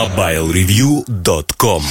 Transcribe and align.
MobileReview.com 0.00 1.82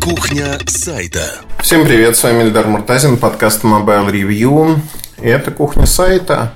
Кухня 0.00 0.56
сайта 0.68 1.24
Всем 1.58 1.84
привет, 1.84 2.16
с 2.16 2.22
вами 2.22 2.44
Эльдар 2.44 2.68
Муртазин, 2.68 3.16
подкаст 3.16 3.64
Mobile 3.64 4.12
Review. 4.12 4.78
И 5.20 5.26
это 5.26 5.50
кухня 5.50 5.84
сайта. 5.86 6.52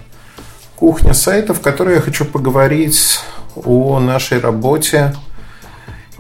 Кухня 0.77 1.15
сайта, 1.15 1.53
в 1.53 1.61
которой 1.61 1.97
я 1.97 2.01
хочу 2.01 2.25
поговорить 2.25 3.19
о 3.57 3.99
нашей 3.99 4.39
работе 4.39 5.17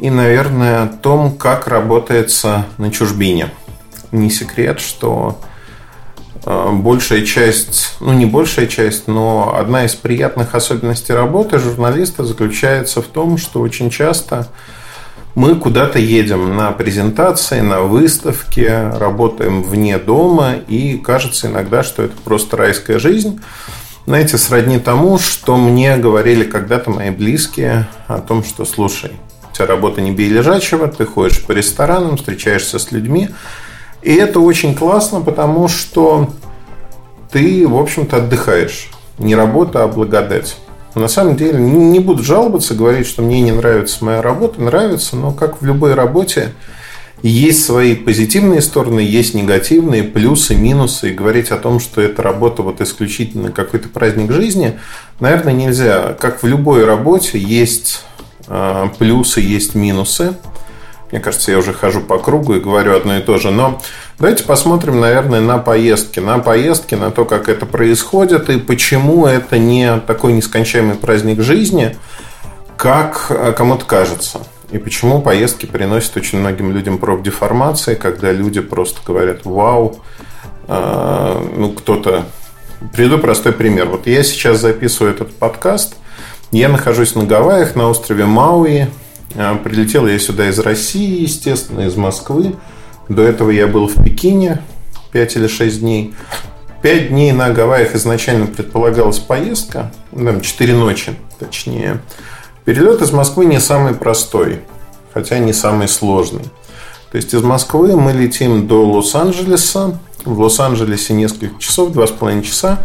и, 0.00 0.11
наверное, 0.11 0.82
о 0.82 0.88
том, 0.88 1.36
как 1.36 1.68
работается 1.68 2.66
на 2.79 2.90
чужбине. 2.90 3.48
Не 4.11 4.29
секрет, 4.29 4.80
что 4.80 5.40
большая 6.45 7.24
часть, 7.24 7.95
ну 8.00 8.12
не 8.12 8.27
большая 8.27 8.66
часть, 8.66 9.09
но 9.09 9.54
одна 9.56 9.84
из 9.84 9.95
приятных 9.95 10.54
особенностей 10.54 11.12
работы 11.12 11.59
журналиста 11.59 12.24
заключается 12.24 13.02
в 13.02 13.06
том, 13.06 13.38
что 13.38 13.61
очень 13.61 13.91
часто 13.91 14.48
мы 15.34 15.55
куда-то 15.55 15.98
едем 15.98 16.56
на 16.56 16.73
презентации, 16.73 17.60
на 17.60 17.80
выставки, 17.80 18.69
работаем 18.98 19.62
вне 19.62 19.98
дома, 19.98 20.55
и 20.69 20.98
кажется 20.98 21.47
иногда, 21.47 21.83
что 21.83 22.02
это 22.02 22.14
просто 22.24 22.56
райская 22.56 22.98
жизнь. 22.98 23.41
Знаете, 24.05 24.36
сродни 24.36 24.78
тому, 24.78 25.19
что 25.19 25.56
мне 25.56 25.97
говорили 25.97 26.45
когда-то 26.45 26.91
мои 26.91 27.11
близкие 27.11 27.88
о 28.09 28.19
том, 28.19 28.45
что, 28.45 28.64
слушай, 28.64 29.12
у 29.50 29.55
тебя 29.55 29.66
работа 29.66 30.00
не 30.00 30.11
бей 30.11 30.28
лежачего, 30.28 30.88
ты 30.88 31.06
ходишь 31.06 31.42
по 31.42 31.52
ресторанам, 31.52 32.16
встречаешься 32.16 32.78
с 32.78 32.91
людьми, 32.91 33.30
и 34.02 34.15
это 34.15 34.41
очень 34.41 34.74
классно, 34.74 35.20
потому 35.20 35.69
что 35.69 36.30
ты, 37.30 37.66
в 37.66 37.77
общем-то, 37.77 38.19
отдыхаешь. 38.19 38.91
Не 39.19 39.34
работа, 39.34 39.84
а 39.84 39.88
благодать. 39.88 40.56
На 40.95 41.09
самом 41.09 41.37
деле, 41.37 41.59
не 41.59 42.01
буду 42.01 42.23
жаловаться, 42.23 42.75
говорить, 42.75 43.06
что 43.06 43.23
мне 43.23 43.41
не 43.41 43.52
нравится 43.52 44.05
моя 44.05 44.20
работа, 44.20 44.61
нравится, 44.61 45.16
но 45.16 45.33
как 45.33 45.62
в 45.62 45.65
любой 45.65 45.95
работе, 45.95 46.52
есть 47.23 47.64
свои 47.64 47.95
позитивные 47.95 48.61
стороны, 48.61 49.00
есть 49.00 49.33
негативные, 49.33 50.03
плюсы, 50.03 50.56
минусы. 50.56 51.11
И 51.11 51.14
говорить 51.14 51.50
о 51.50 51.56
том, 51.56 51.78
что 51.78 52.00
эта 52.00 52.20
работа 52.20 52.62
вот 52.62 52.80
исключительно 52.80 53.53
какой-то 53.53 53.89
праздник 53.89 54.33
жизни, 54.33 54.78
наверное, 55.20 55.53
нельзя. 55.53 56.14
Как 56.19 56.42
в 56.42 56.47
любой 56.47 56.84
работе 56.84 57.39
есть 57.39 58.05
а, 58.48 58.89
плюсы, 58.98 59.41
есть 59.41 59.77
минусы. 59.77 60.34
Мне 61.12 61.20
кажется, 61.20 61.52
я 61.52 61.58
уже 61.58 61.74
хожу 61.74 62.00
по 62.00 62.18
кругу 62.18 62.55
и 62.55 62.60
говорю 62.60 62.96
одно 62.96 63.18
и 63.18 63.20
то 63.20 63.38
же. 63.38 63.50
Но 63.50 63.80
давайте 64.18 64.44
посмотрим, 64.44 64.98
наверное, 64.98 65.41
на 65.41 65.58
поездки. 65.58 66.20
На 66.20 66.38
поездки, 66.38 66.94
на 66.94 67.10
то, 67.10 67.27
как 67.27 67.50
это 67.50 67.66
происходит 67.66 68.48
и 68.48 68.58
почему 68.58 69.27
это 69.27 69.58
не 69.58 70.00
такой 70.00 70.33
нескончаемый 70.33 70.94
праздник 70.94 71.42
жизни, 71.42 71.96
как 72.78 73.27
э, 73.28 73.52
кому-то 73.52 73.84
кажется. 73.84 74.40
И 74.70 74.78
почему 74.78 75.20
поездки 75.20 75.66
приносят 75.66 76.16
очень 76.16 76.38
многим 76.38 76.72
людям 76.72 76.96
профдеформации, 76.96 77.94
когда 77.94 78.33
люди 78.33 78.62
просто 78.62 79.00
говорят 79.06 79.44
«Вау!» 79.44 80.00
а, 80.66 81.46
Ну, 81.55 81.72
кто-то... 81.72 82.24
Приведу 82.94 83.18
простой 83.18 83.52
пример. 83.52 83.86
Вот 83.86 84.06
я 84.06 84.24
сейчас 84.24 84.60
записываю 84.60 85.14
этот 85.14 85.36
подкаст. 85.36 85.94
Я 86.50 86.68
нахожусь 86.68 87.14
на 87.14 87.24
Гавайях, 87.24 87.77
на 87.77 87.88
острове 87.88 88.24
Мауи. 88.24 88.88
А, 89.36 89.56
прилетел 89.56 90.06
я 90.06 90.19
сюда 90.19 90.48
из 90.48 90.58
России, 90.58 91.22
естественно, 91.22 91.86
из 91.86 91.97
Москвы. 91.97 92.55
До 93.08 93.22
этого 93.22 93.50
я 93.50 93.66
был 93.66 93.89
в 93.89 94.02
Пекине 94.02 94.62
5 95.12 95.36
или 95.36 95.47
6 95.47 95.80
дней. 95.80 96.14
5 96.83 97.08
дней 97.08 97.33
на 97.33 97.50
Гавайях 97.50 97.94
изначально 97.94 98.47
предполагалась 98.47 99.19
поездка, 99.19 99.92
там 100.11 100.41
4 100.41 100.74
ночи, 100.74 101.14
точнее. 101.39 102.00
Перелет 102.64 103.00
из 103.02 103.12
Москвы 103.12 103.47
не 103.47 103.61
самый 103.61 103.94
простой, 103.94 104.61
хотя 105.14 105.39
не 105.39 105.52
самый 105.52 105.89
сложный. 105.89 106.44
То 107.11 107.17
есть 107.17 107.33
из 107.34 107.42
Москвы 107.42 107.96
мы 107.96 108.12
летим 108.12 108.67
до 108.67 108.86
Лос-Анджелеса. 108.86 109.98
В 110.24 110.41
Лос-Анджелесе 110.41 111.14
несколько 111.14 111.58
часов, 111.61 111.90
2,5 111.90 112.42
часа. 112.42 112.78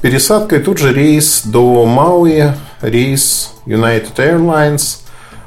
Пересадка 0.00 0.56
и 0.56 0.62
тут 0.62 0.78
же 0.78 0.92
рейс 0.92 1.42
до 1.44 1.86
Мауи, 1.86 2.52
рейс 2.82 3.52
United 3.66 4.16
Airlines– 4.16 4.98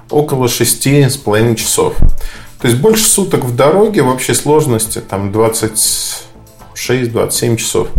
около 0.10 0.48
шести 0.48 1.04
с 1.04 1.18
половиной 1.18 1.56
часов. 1.56 1.96
То 2.62 2.68
есть 2.68 2.80
больше 2.80 3.06
суток 3.06 3.46
в 3.46 3.56
дороге 3.56 4.02
в 4.02 4.10
общей 4.10 4.34
сложности 4.34 5.00
там 5.00 5.32
26-27 5.32 7.58
часов. 7.58 7.90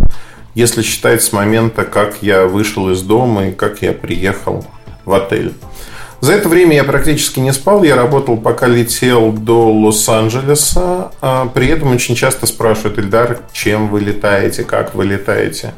Если 0.55 0.81
считать 0.81 1.23
с 1.23 1.31
момента, 1.31 1.85
как 1.85 2.17
я 2.21 2.45
вышел 2.45 2.89
из 2.89 3.01
дома 3.01 3.47
и 3.47 3.51
как 3.51 3.81
я 3.81 3.93
приехал 3.93 4.65
в 5.05 5.13
отель. 5.13 5.53
За 6.21 6.33
это 6.33 6.49
время 6.49 6.75
я 6.75 6.83
практически 6.83 7.39
не 7.39 7.53
спал. 7.53 7.83
Я 7.83 7.95
работал, 7.95 8.35
пока 8.35 8.67
летел 8.67 9.31
до 9.31 9.71
Лос-Анджелеса. 9.71 11.11
А 11.21 11.45
при 11.45 11.67
этом 11.67 11.93
очень 11.93 12.15
часто 12.15 12.45
спрашивают, 12.45 12.99
Эльдар, 12.99 13.39
чем 13.53 13.87
вы 13.87 14.01
летаете, 14.01 14.63
как 14.63 14.95
вы 14.95 15.05
летаете. 15.05 15.73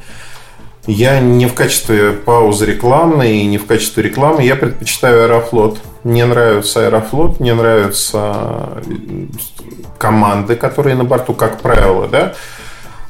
Я 0.88 1.20
не 1.20 1.46
в 1.46 1.54
качестве 1.54 2.14
паузы 2.14 2.66
рекламной 2.66 3.38
и 3.38 3.46
не 3.46 3.60
в 3.60 3.68
качестве 3.68 4.02
рекламы. 4.02 4.44
Я 4.44 4.56
предпочитаю 4.56 5.26
Аэрофлот. 5.26 5.78
Мне 6.04 6.26
нравится 6.26 6.86
Аэрофлот, 6.86 7.40
мне 7.40 7.54
нравятся 7.54 8.84
команды, 9.98 10.56
которые 10.56 10.96
на 10.96 11.04
борту, 11.04 11.34
как 11.34 11.62
правило, 11.62 12.08
да. 12.08 12.34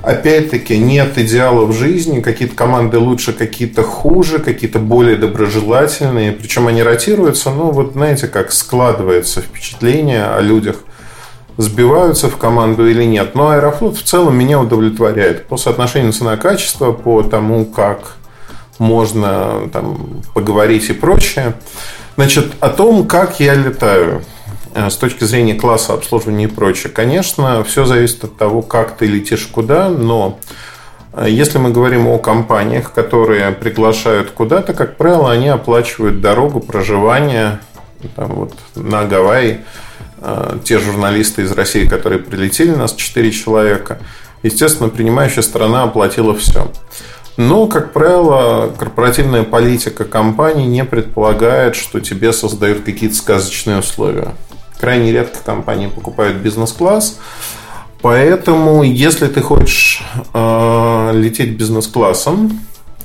Опять-таки, 0.04 0.78
нет 0.78 1.18
идеалов 1.18 1.76
жизни. 1.76 2.22
Какие-то 2.22 2.56
команды 2.56 2.98
лучше, 2.98 3.34
какие-то 3.34 3.84
хуже, 3.84 4.40
какие-то 4.40 4.80
более 4.80 5.16
доброжелательные. 5.16 6.32
Причем 6.32 6.68
они 6.68 6.82
ротируются. 6.82 7.52
Ну, 7.52 7.72
вот 7.72 7.94
знаете, 7.94 8.28
как 8.28 8.52
складывается 8.52 9.42
впечатление 9.42 10.26
о 10.26 10.42
людях 10.42 10.78
сбиваются 11.58 12.30
в 12.30 12.38
команду 12.38 12.90
или 12.90 13.04
нет. 13.04 13.36
Но 13.36 13.50
Аэрофлот 13.50 13.98
в 13.98 14.04
целом 14.04 14.36
меня 14.36 14.60
удовлетворяет 14.60 15.48
по 15.48 15.58
соотношению 15.58 16.14
цена-качество, 16.14 16.92
по 16.92 17.22
тому, 17.24 17.66
как 17.66 18.16
можно 18.80 19.70
там, 19.72 20.24
поговорить 20.34 20.90
и 20.90 20.94
прочее. 20.94 21.54
Значит, 22.16 22.54
о 22.60 22.70
том, 22.70 23.08
как 23.08 23.40
я 23.40 23.56
летаю 23.56 24.24
э, 24.74 24.90
с 24.90 24.96
точки 24.96 25.24
зрения 25.24 25.56
класса 25.56 25.94
обслуживания 25.94 26.46
и 26.46 26.48
прочее. 26.48 26.92
Конечно, 26.92 27.64
все 27.64 27.86
зависит 27.86 28.24
от 28.24 28.38
того, 28.38 28.62
как 28.62 28.98
ты 28.98 29.06
летишь 29.08 29.48
куда, 29.48 29.90
но 29.90 30.40
э, 31.14 31.26
если 31.30 31.58
мы 31.58 31.72
говорим 31.72 32.08
о 32.08 32.18
компаниях, 32.20 32.94
которые 32.94 33.52
приглашают 33.52 34.32
куда-то, 34.32 34.74
как 34.74 34.98
правило, 34.98 35.32
они 35.32 35.48
оплачивают 35.48 36.22
дорогу, 36.22 36.60
проживание 36.60 37.60
там 38.16 38.34
вот, 38.34 38.54
на 38.76 39.06
Гавайи 39.06 39.62
Э, 40.24 40.60
те 40.64 40.78
журналисты 40.78 41.42
из 41.42 41.52
России, 41.52 41.88
которые 41.88 42.20
прилетели, 42.20 42.70
нас 42.70 42.94
4 42.94 43.32
человека, 43.32 44.00
естественно, 44.44 44.88
принимающая 44.90 45.42
страна 45.42 45.84
оплатила 45.84 46.36
все. 46.38 46.72
Но, 47.42 47.66
как 47.66 47.92
правило, 47.92 48.72
корпоративная 48.78 49.42
политика 49.42 50.06
компании 50.06 50.68
не 50.68 50.86
предполагает, 50.86 51.76
что 51.76 52.00
тебе 52.00 52.34
создают 52.34 52.84
какие-то 52.84 53.16
сказочные 53.16 53.80
условия. 53.80 54.36
Крайне 54.80 55.12
редко 55.12 55.40
компании 55.44 55.88
покупают 55.88 56.38
бизнес-класс. 56.38 57.18
Поэтому, 58.04 58.84
если 58.84 59.26
ты 59.26 59.42
хочешь 59.42 60.04
э, 60.36 61.12
лететь 61.16 61.58
бизнес-классом, 61.58 62.60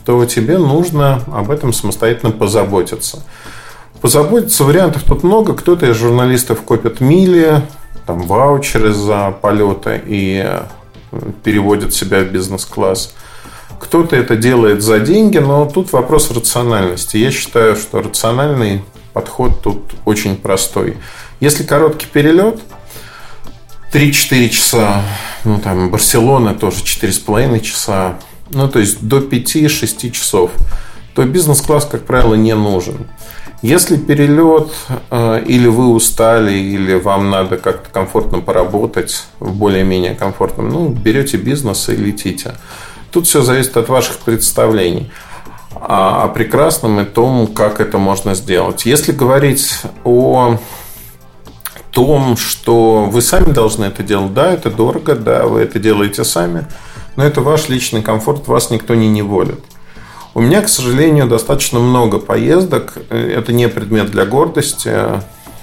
то 0.05 0.23
тебе 0.27 0.59
нужно 0.59 1.23
об 1.33 1.51
этом 1.51 1.73
самостоятельно 1.73 2.31
позаботиться. 2.31 3.23
Позаботиться 4.03 4.65
вариантов 4.65 5.05
тут 5.05 5.23
много. 5.23 5.55
Кто-то 5.55 5.87
из 5.87 5.97
журналистов 5.97 6.61
копит 6.61 7.01
мили, 7.01 7.63
там, 8.05 8.21
ваучеры 8.21 8.93
за 8.93 9.31
полеты 9.41 10.03
и 10.07 10.45
э, 10.45 10.63
переводит 11.43 11.95
себя 11.95 12.21
в 12.21 12.27
бизнес-класс. 12.27 13.15
Кто-то 13.81 14.17
это 14.17 14.37
делает 14.37 14.83
за 14.83 15.01
деньги, 15.01 15.39
но 15.39 15.67
тут 15.67 15.93
вопрос 15.93 16.31
рациональности. 16.31 17.17
Я 17.17 17.31
считаю, 17.31 17.77
что 17.77 18.03
рациональный 18.03 18.83
подход 19.13 19.63
тут 19.63 19.95
очень 20.05 20.37
простой. 20.37 20.97
Если 21.41 21.63
короткий 21.63 22.07
перелет, 22.07 22.61
3-4 23.93 24.49
часа, 24.49 25.03
ну 25.45 25.59
там 25.59 25.91
Барселона 25.91 26.55
тоже 26.55 26.79
4,5 26.79 27.61
часа, 27.61 28.19
ну 28.51 28.69
то 28.69 28.79
есть 28.79 29.01
до 29.07 29.19
5-6 29.19 30.11
часов, 30.11 30.51
то 31.15 31.25
бизнес-класс, 31.25 31.87
как 31.91 32.05
правило, 32.05 32.35
не 32.35 32.55
нужен. 32.55 33.07
Если 33.63 33.97
перелет 33.97 34.71
э, 35.11 35.43
или 35.47 35.67
вы 35.67 35.89
устали, 35.89 36.53
или 36.53 36.95
вам 36.95 37.31
надо 37.31 37.57
как-то 37.57 37.89
комфортно 37.91 38.41
поработать 38.41 39.25
в 39.41 39.55
более-менее 39.55 40.15
комфортном, 40.15 40.69
ну, 40.69 40.89
берете 40.91 41.39
бизнес 41.39 41.89
и 41.89 41.97
летите. 41.97 42.55
Тут 43.17 43.27
все 43.27 43.41
зависит 43.41 43.75
от 43.79 43.89
ваших 43.89 44.19
представлений 44.19 45.11
о 45.75 46.29
прекрасном 46.29 47.01
и 47.01 47.07
том, 47.07 47.47
как 47.47 47.81
это 47.81 47.97
можно 47.97 48.35
сделать. 48.35 48.85
Если 48.85 49.11
говорить 49.11 49.73
о 50.05 50.59
том, 51.93 52.37
что 52.37 53.07
вы 53.07 53.23
сами 53.23 53.53
должны 53.53 53.87
это 53.87 54.03
делать, 54.03 54.35
да, 54.35 54.53
это 54.53 54.71
дорого, 54.71 55.15
да, 55.15 55.47
вы 55.47 55.61
это 55.61 55.79
делаете 55.79 56.25
сами, 56.25 56.67
но 57.17 57.25
это 57.25 57.41
ваш 57.41 57.71
личный 57.71 58.03
комфорт, 58.03 58.47
вас 58.49 58.69
никто 58.69 58.95
не 58.95 59.09
неволит. 59.09 59.65
У 60.35 60.43
меня, 60.43 60.61
к 60.61 60.69
сожалению, 60.69 61.27
достаточно 61.27 61.79
много 61.79 62.19
поездок. 62.19 62.99
Это 63.09 63.51
не 63.51 63.67
предмет 63.71 64.11
для 64.11 64.27
гордости. 64.27 64.93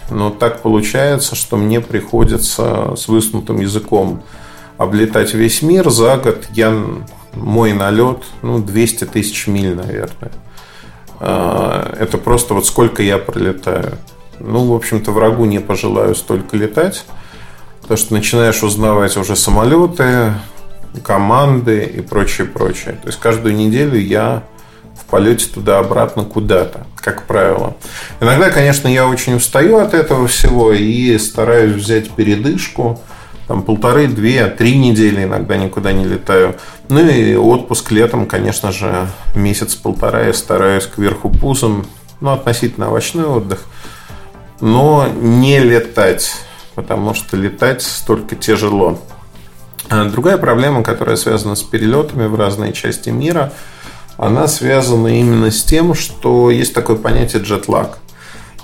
но 0.10 0.32
так 0.32 0.64
получается, 0.64 1.36
что 1.36 1.58
мне 1.58 1.82
приходится 1.82 2.96
с 2.98 3.08
высунутым 3.08 3.60
языком 3.60 4.24
облетать 4.80 5.36
весь 5.36 5.62
мир. 5.62 5.92
За 5.92 6.18
год 6.18 6.46
я 6.56 6.76
мой 7.34 7.74
налет, 7.74 8.24
ну, 8.42 8.60
200 8.60 9.06
тысяч 9.06 9.48
миль, 9.48 9.76
наверное. 9.76 10.32
А, 11.20 11.96
это 12.00 12.18
просто 12.18 12.54
вот 12.54 12.66
сколько 12.66 13.02
я 13.04 13.18
пролетаю. 13.18 13.98
Ну, 14.40 14.72
в 14.72 14.76
общем-то, 14.76 15.12
врагу 15.12 15.46
не 15.46 15.60
пожелаю 15.60 16.16
столько 16.16 16.58
летать, 16.58 17.06
потому 17.82 17.98
что 17.98 18.14
начинаешь 18.14 18.64
узнавать 18.64 19.16
уже 19.18 19.36
самолеты, 19.36 20.34
команды 21.04 21.84
и 21.84 22.02
прочее, 22.02 22.48
прочее. 22.48 22.98
То 23.02 23.08
есть 23.08 23.20
каждую 23.20 23.56
неделю 23.56 24.00
я 24.00 24.44
в 25.00 25.06
полете 25.06 25.48
туда-обратно 25.48 26.24
куда-то, 26.24 26.86
как 26.98 27.24
правило. 27.24 27.76
Иногда, 28.20 28.50
конечно, 28.50 28.88
я 28.88 29.08
очень 29.08 29.36
устаю 29.36 29.78
от 29.78 29.94
этого 29.94 30.28
всего 30.28 30.72
и 30.72 31.18
стараюсь 31.18 31.76
взять 31.76 32.12
передышку. 32.12 33.02
Там 33.48 33.62
полторы, 33.62 34.08
две, 34.08 34.48
три 34.48 34.78
недели 34.78 35.24
иногда 35.24 35.58
никуда 35.58 35.92
не 35.92 36.06
летаю. 36.06 36.56
Ну 36.90 37.00
и 37.00 37.36
отпуск 37.36 37.92
летом, 37.92 38.26
конечно 38.26 38.72
же, 38.72 39.08
месяц-полтора 39.36 40.28
я 40.28 40.34
стараюсь 40.34 40.86
кверху 40.86 41.30
пузом. 41.30 41.86
Ну, 42.22 42.32
относительно 42.32 42.88
овощной 42.88 43.26
отдых. 43.26 43.66
Но 44.62 45.08
не 45.08 45.60
летать, 45.60 46.32
потому 46.74 47.14
что 47.14 47.36
летать 47.36 47.82
столько 47.82 48.36
тяжело. 48.36 49.00
А 49.90 50.06
другая 50.06 50.38
проблема, 50.38 50.84
которая 50.84 51.18
связана 51.18 51.56
с 51.56 51.64
перелетами 51.64 52.28
в 52.28 52.36
разные 52.36 52.72
части 52.72 53.10
мира– 53.10 53.52
она 54.18 54.48
связана 54.48 55.20
именно 55.20 55.52
с 55.52 55.64
тем, 55.64 55.94
что 55.96 56.52
есть 56.52 56.74
такое 56.74 56.96
понятие 56.96 57.42
джетлаг. 57.42 57.98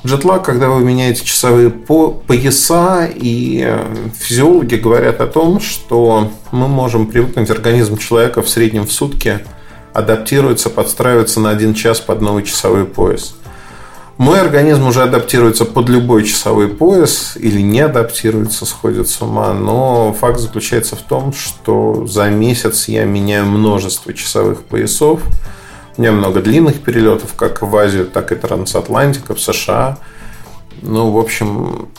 Джетлаг, 0.06 0.46
когда 0.46 0.70
вы 0.70 0.84
меняете 0.84 1.26
часовые 1.26 1.70
пояса, 1.70 3.06
и 3.14 3.64
э, 3.66 3.86
физиологи 4.18 4.76
говорят 4.76 5.20
о 5.20 5.28
том, 5.28 5.60
что 5.60 6.32
мы 6.52 6.70
можем 6.70 7.08
привыкнуть, 7.08 7.50
организм 7.50 7.98
человека 7.98 8.42
в 8.42 8.50
среднем 8.50 8.88
в 8.88 8.94
сутки 8.94 9.40
адаптируется, 9.94 10.70
подстраивается 10.70 11.42
на 11.42 11.50
один 11.50 11.74
час 11.74 12.00
под 12.00 12.22
новый 12.22 12.44
часовой 12.44 12.86
пояс. 12.86 13.36
Мой 14.18 14.40
организм 14.40 14.88
уже 14.88 15.04
адаптируется 15.04 15.66
под 15.66 15.90
любой 15.90 16.24
часовой 16.26 16.68
пояс 16.68 17.38
или 17.38 17.62
не 17.62 17.82
адаптируется, 17.82 18.66
сходит 18.66 19.08
с 19.10 19.22
ума. 19.22 19.54
Но 19.54 20.14
факт 20.14 20.40
заключается 20.40 20.96
в 20.96 21.02
том, 21.02 21.34
что 21.34 22.06
за 22.06 22.30
месяц 22.30 22.88
я 22.90 23.06
меняю 23.06 23.46
множество 23.46 24.14
часовых 24.14 24.64
поясов. 24.64 25.22
У 26.00 26.02
меня 26.02 26.14
много 26.14 26.40
длинных 26.40 26.82
перелетов, 26.82 27.34
как 27.34 27.62
в 27.62 27.76
Азию, 27.76 28.06
так 28.06 28.32
и 28.32 28.36
трансатлантика, 28.36 29.36
в 29.36 29.42
США. 29.42 29.98
Ну, 30.82 31.12
в 31.12 31.18
общем, 31.18 31.90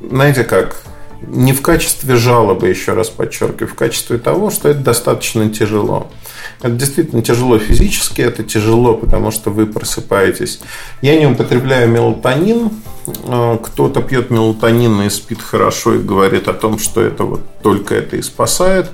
знаете 0.00 0.42
как, 0.42 0.82
не 1.22 1.52
в 1.52 1.62
качестве 1.62 2.16
жалобы, 2.16 2.66
еще 2.66 2.94
раз 2.94 3.10
подчеркиваю, 3.10 3.68
в 3.68 3.76
качестве 3.76 4.18
того, 4.18 4.50
что 4.50 4.68
это 4.68 4.80
достаточно 4.80 5.48
тяжело. 5.50 6.10
Это 6.58 6.70
действительно 6.70 7.22
тяжело 7.22 7.60
физически, 7.60 8.22
это 8.22 8.42
тяжело, 8.42 8.94
потому 8.94 9.30
что 9.30 9.50
вы 9.50 9.66
просыпаетесь. 9.66 10.58
Я 11.00 11.16
не 11.16 11.26
употребляю 11.26 11.88
мелатонин. 11.88 12.70
А, 13.22 13.56
кто-то 13.58 14.02
пьет 14.02 14.30
мелатонин 14.30 15.02
и 15.02 15.10
спит 15.10 15.40
хорошо 15.40 15.94
и 15.94 15.98
говорит 15.98 16.48
о 16.48 16.54
том, 16.54 16.80
что 16.80 17.00
это 17.02 17.22
вот 17.22 17.42
только 17.62 17.94
это 17.94 18.16
и 18.16 18.22
спасает. 18.22 18.90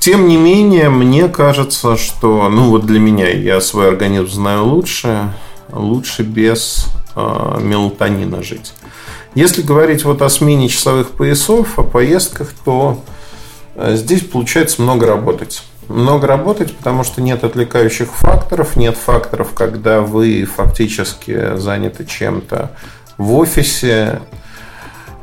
Тем 0.00 0.28
не 0.28 0.38
менее, 0.38 0.88
мне 0.88 1.28
кажется, 1.28 1.98
что, 1.98 2.48
ну 2.48 2.70
вот 2.70 2.86
для 2.86 2.98
меня, 2.98 3.28
я 3.28 3.60
свой 3.60 3.88
организм 3.88 4.28
знаю 4.28 4.64
лучше, 4.64 5.30
лучше 5.70 6.22
без 6.22 6.86
э, 7.14 7.58
мелатонина 7.60 8.42
жить. 8.42 8.72
Если 9.34 9.60
говорить 9.60 10.04
вот 10.04 10.22
о 10.22 10.30
смене 10.30 10.68
часовых 10.70 11.10
поясов, 11.10 11.78
о 11.78 11.82
поездках, 11.82 12.48
то 12.64 13.04
э, 13.74 13.94
здесь 13.94 14.22
получается 14.22 14.80
много 14.80 15.06
работать. 15.06 15.64
Много 15.88 16.26
работать, 16.26 16.74
потому 16.74 17.04
что 17.04 17.20
нет 17.20 17.44
отвлекающих 17.44 18.08
факторов, 18.10 18.76
нет 18.76 18.96
факторов, 18.96 19.52
когда 19.54 20.00
вы 20.00 20.46
фактически 20.46 21.56
заняты 21.56 22.06
чем-то 22.06 22.70
в 23.18 23.34
офисе. 23.34 24.22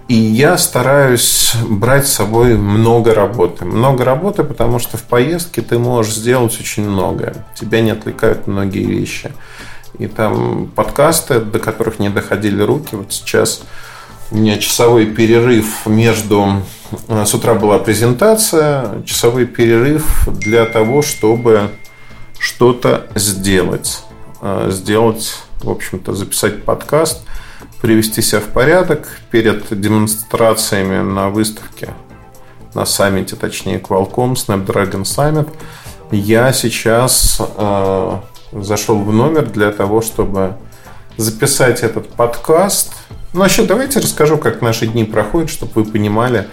И 0.07 0.15
я 0.15 0.57
стараюсь 0.57 1.54
брать 1.68 2.07
с 2.07 2.13
собой 2.13 2.56
много 2.56 3.13
работы. 3.13 3.65
Много 3.65 4.06
работы, 4.06 4.44
потому 4.45 4.80
что 4.80 4.98
в 4.98 5.04
поездке 5.04 5.62
ты 5.62 5.77
можешь 5.77 6.13
сделать 6.13 6.57
очень 6.59 6.89
многое. 6.89 7.45
Тебя 7.56 7.81
не 7.81 7.92
отвлекают 7.92 8.48
многие 8.48 8.86
вещи. 8.86 9.33
И 10.00 10.07
там 10.07 10.68
подкасты, 10.68 11.42
до 11.42 11.59
которых 11.59 12.00
не 12.00 12.09
доходили 12.09 12.62
руки. 12.62 12.95
Вот 12.95 13.12
сейчас 13.12 13.63
у 14.31 14.38
меня 14.38 14.57
часовой 14.57 15.07
перерыв 15.07 15.86
между... 15.86 16.62
Э, 17.10 17.25
с 17.25 17.33
утра 17.33 17.53
была 17.53 17.77
презентация, 17.80 19.03
часовой 19.03 19.45
перерыв 19.45 20.27
для 20.27 20.65
того, 20.65 21.01
чтобы 21.01 21.71
что-то 22.39 23.07
сделать. 23.15 24.03
Э, 24.42 24.69
сделать, 24.71 25.38
в 25.62 25.69
общем-то, 25.69 26.13
записать 26.13 26.63
подкаст, 26.63 27.25
привести 27.81 28.21
себя 28.21 28.41
в 28.41 28.45
порядок 28.45 29.07
перед 29.31 29.79
демонстрациями 29.79 31.01
на 31.01 31.29
выставке, 31.29 31.89
на 32.74 32.85
саммите, 32.85 33.35
точнее, 33.35 33.79
Qualcomm 33.79 34.33
Snapdragon 34.33 35.03
Summit. 35.03 35.50
Я 36.12 36.53
сейчас 36.53 37.39
э, 37.39 38.18
зашел 38.51 39.00
в 39.00 39.12
номер 39.12 39.45
для 39.45 39.71
того, 39.71 40.01
чтобы 40.01 40.56
записать 41.18 41.83
этот 41.83 42.09
подкаст– 42.09 42.94
ну, 43.38 43.41
вообще, 43.41 43.63
давайте 43.65 44.00
расскажу, 44.00 44.38
как 44.38 44.62
наши 44.62 44.88
дни 44.88 45.03
проходят, 45.03 45.50
чтобы 45.50 45.71
вы 45.75 45.85
понимали, 45.85 46.47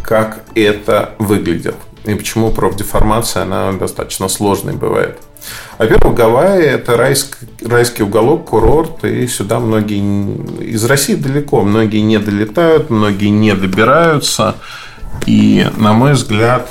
как 0.00 0.44
это 0.54 1.14
выглядит. 1.18 1.74
И 2.04 2.14
почему 2.14 2.50
профдеформация, 2.50 3.42
она 3.42 3.72
достаточно 3.72 4.28
сложной 4.28 4.74
бывает. 4.74 5.18
Во-первых, 5.78 6.14
Гавайи– 6.14 6.64
это 6.64 6.96
райский, 6.96 7.46
райский 7.64 8.02
уголок, 8.04 8.46
курорт, 8.46 9.04
и 9.04 9.26
сюда 9.26 9.58
многие 9.58 10.00
из 10.62 10.84
России 10.84 11.14
далеко, 11.14 11.62
многие 11.62 12.00
не 12.00 12.18
долетают, 12.18 12.90
многие 12.90 13.28
не 13.28 13.54
добираются. 13.54 14.56
И, 15.26 15.66
на 15.76 15.92
мой 15.92 16.12
взгляд, 16.12 16.70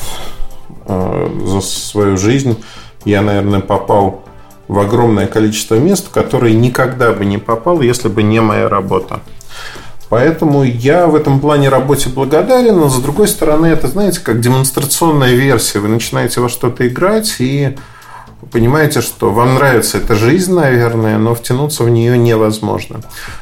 э, 0.85 1.29
за 1.45 1.61
свою 1.61 2.17
жизнь 2.17 2.57
я, 3.05 3.21
наверное, 3.21 3.59
попал 3.59 4.23
в 4.67 4.79
огромное 4.79 5.27
количество 5.27 5.75
мест, 5.75 6.07
в 6.07 6.11
которые 6.11 6.55
никогда 6.55 7.11
бы 7.11 7.25
не 7.25 7.37
попал, 7.37 7.81
если 7.81 8.07
бы 8.07 8.23
не 8.23 8.39
моя 8.39 8.69
работа. 8.69 9.21
Поэтому 10.09 10.63
я 10.63 11.07
в 11.07 11.15
этом 11.15 11.39
плане 11.39 11.69
работе 11.69 12.07
благодарен, 12.09 12.79
но 12.79 12.87
с 12.87 13.01
другой 13.01 13.27
стороны, 13.27 13.65
это, 13.65 13.87
знаете, 13.87 14.19
как 14.19 14.41
демонстрационная 14.41 15.33
версия. 15.33 15.79
Вы 15.79 15.87
начинаете 15.87 16.39
во 16.39 16.49
что-то 16.49 16.87
играть 16.87 17.37
и 17.39 17.75
понимаете, 18.53 19.01
что 19.01 19.31
вам 19.31 19.55
нравится 19.55 19.97
эта 19.97 20.15
жизнь, 20.15 20.53
наверное, 20.53 21.17
но 21.17 21.35
втянуться 21.35 21.83
в 21.83 21.89
нее 21.89 22.17
невозможно. 22.17 23.01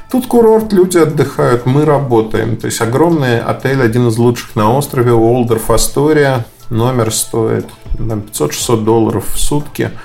Тут 0.10 0.26
курорт, 0.26 0.74
люди 0.74 0.98
отдыхают, 0.98 1.68
мы 1.68 1.86
работаем. 1.86 2.58
То 2.58 2.66
есть 2.66 2.82
огромный 2.82 3.40
отель, 3.40 3.82
один 3.82 4.08
из 4.08 4.18
лучших 4.18 4.56
на 4.56 4.76
острове, 4.76 5.14
Уолдорф 5.14 5.70
Астория. 5.70 6.46
Номер 6.72 7.14
стоит 7.14 7.68
500-600 7.98 8.84
долларов 8.84 9.26
в 9.28 9.40
сутки– 9.40 9.92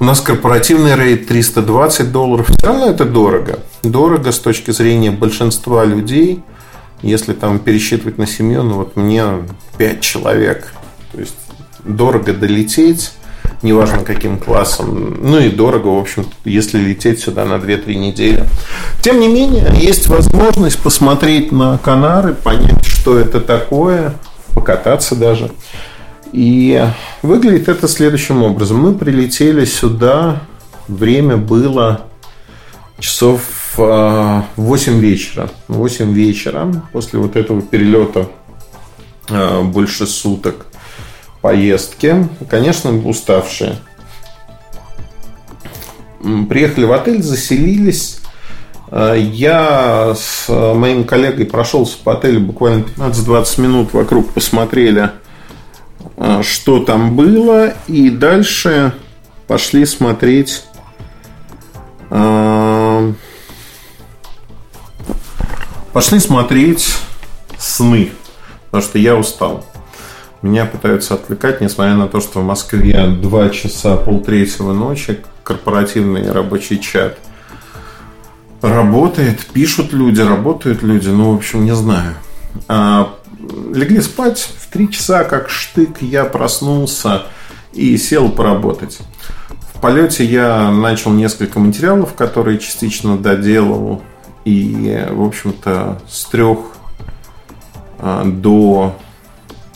у 0.00 0.04
нас 0.04 0.20
корпоративный 0.20 0.96
рейд 0.96 1.28
320 1.28 2.10
долларов. 2.10 2.48
Все 2.48 2.66
равно 2.66 2.86
это 2.86 3.04
дорого. 3.04 3.60
Дорого 3.84 4.32
с 4.32 4.40
точки 4.40 4.72
зрения 4.72 5.12
большинства 5.12 5.84
людей. 5.84 6.42
Если 7.00 7.32
там 7.32 7.60
пересчитывать 7.60 8.18
на 8.18 8.26
семью, 8.26 8.64
ну 8.64 8.74
вот 8.74 8.96
мне 8.96 9.24
5 9.78 10.00
человек. 10.00 10.74
То 11.12 11.20
есть 11.20 11.36
дорого 11.84 12.32
долететь, 12.32 13.12
неважно 13.62 14.04
каким 14.04 14.38
классом. 14.38 15.18
Ну 15.20 15.38
и 15.38 15.48
дорого, 15.48 15.88
в 15.88 15.98
общем, 15.98 16.26
если 16.44 16.78
лететь 16.78 17.20
сюда 17.20 17.44
на 17.44 17.54
2-3 17.54 17.94
недели. 17.94 18.44
Тем 19.02 19.20
не 19.20 19.28
менее, 19.28 19.68
есть 19.74 20.06
возможность 20.06 20.78
посмотреть 20.78 21.50
на 21.50 21.78
Канары, 21.78 22.34
понять, 22.34 22.84
что 22.84 23.18
это 23.18 23.40
такое, 23.40 24.14
покататься 24.54 25.16
даже. 25.16 25.50
И 26.32 26.84
выглядит 27.22 27.68
это 27.68 27.88
следующим 27.88 28.42
образом. 28.42 28.78
Мы 28.78 28.94
прилетели 28.94 29.64
сюда, 29.64 30.42
время 30.88 31.36
было 31.36 32.02
часов 32.98 33.42
8 33.76 33.86
а, 33.86 34.44
вечера. 35.00 35.50
8 35.68 36.12
вечера 36.12 36.72
после 36.92 37.18
вот 37.18 37.36
этого 37.36 37.62
перелета 37.62 38.28
а, 39.30 39.62
больше 39.62 40.06
суток 40.06 40.66
поездки. 41.44 42.26
Конечно, 42.48 42.90
уставшие. 43.06 43.76
Приехали 46.48 46.86
в 46.86 46.92
отель, 46.92 47.22
заселились. 47.22 48.20
А, 48.90 49.12
я 49.14 50.14
с 50.16 50.48
моим 50.48 51.04
коллегой 51.04 51.44
прошелся 51.44 51.98
по 52.02 52.14
отелю 52.14 52.40
буквально 52.40 52.84
15-20 52.96 53.60
минут 53.60 53.92
вокруг, 53.92 54.32
посмотрели– 54.32 55.10
а, 56.16 56.42
что 56.42 56.80
там 56.80 57.16
было, 57.16 57.74
и 57.88 58.08
дальше 58.08 58.94
пошли 59.46 59.84
смотреть 59.84 60.64
а, 62.10 63.12
Пошли 65.92 66.18
смотреть 66.18 66.96
сны, 67.56 68.10
потому 68.66 68.82
что 68.82 68.98
я 68.98 69.16
устал. 69.16 69.64
Меня 70.44 70.66
пытаются 70.66 71.14
отвлекать, 71.14 71.62
несмотря 71.62 71.94
на 71.94 72.06
то, 72.06 72.20
что 72.20 72.40
в 72.40 72.44
Москве 72.44 73.06
2 73.06 73.48
часа 73.48 73.96
полтретьего 73.96 74.74
ночи, 74.74 75.20
корпоративный 75.42 76.30
рабочий 76.30 76.78
чат 76.78 77.16
работает, 78.60 79.46
пишут 79.54 79.94
люди, 79.94 80.20
работают 80.20 80.82
люди, 80.82 81.08
ну, 81.08 81.32
в 81.32 81.36
общем, 81.36 81.64
не 81.64 81.74
знаю. 81.74 82.12
А, 82.68 83.14
легли 83.72 84.02
спать 84.02 84.50
в 84.58 84.70
3 84.70 84.90
часа, 84.90 85.24
как 85.24 85.48
штык, 85.48 86.02
я 86.02 86.26
проснулся 86.26 87.22
и 87.72 87.96
сел 87.96 88.28
поработать. 88.28 88.98
В 89.74 89.80
полете 89.80 90.26
я 90.26 90.70
начал 90.70 91.12
несколько 91.12 91.58
материалов, 91.58 92.12
которые 92.12 92.58
частично 92.58 93.16
доделал 93.16 94.02
и, 94.44 95.06
в 95.10 95.22
общем-то, 95.22 96.02
с 96.06 96.26
трех 96.26 96.58
а, 97.98 98.24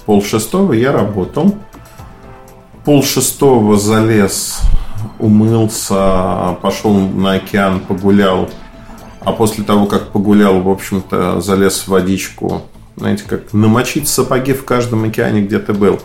до 0.09 0.15
полшестого 0.15 0.73
я 0.73 0.93
работал. 0.93 1.55
Полшестого 2.85 3.77
залез, 3.77 4.61
умылся, 5.19 6.57
пошел 6.63 6.95
на 6.95 7.35
океан, 7.35 7.81
погулял. 7.81 8.49
А 9.21 9.33
после 9.33 9.65
того, 9.65 9.87
как 9.87 10.09
погулял, 10.09 10.63
в 10.63 10.69
общем-то, 10.71 11.43
залез 11.43 11.81
в 11.81 11.89
водичку. 11.89 12.63
Знаете, 12.97 13.25
как 13.27 13.53
намочить 13.53 14.09
сапоги 14.09 14.55
в 14.55 14.65
каждом 14.65 15.05
океане, 15.05 15.43
где 15.43 15.59
ты 15.59 15.75
был. 15.75 16.01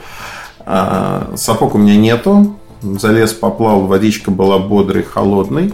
А, 0.66 1.32
сапог 1.36 1.76
у 1.76 1.78
меня 1.78 1.96
нету. 1.96 2.58
Залез, 2.82 3.32
поплал, 3.32 3.88
водичка 3.88 4.32
была 4.32 4.60
бодрой, 4.60 5.04
холодной. 5.04 5.74